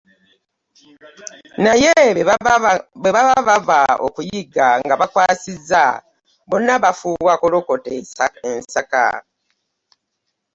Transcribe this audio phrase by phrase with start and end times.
[1.63, 5.83] Naye bwe baba bava okuyigga nga bakwasizza,
[6.49, 7.89] bonna bafuuwa kolokota
[8.49, 9.05] ensaka.